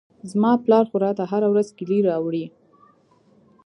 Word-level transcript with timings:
زما 0.31 0.51
پلار 0.63 0.85
خو 0.89 0.95
راته 1.03 1.23
هره 1.31 1.47
ورځ 1.53 1.67
کېلې 1.77 1.99
راوړي. 2.09 2.45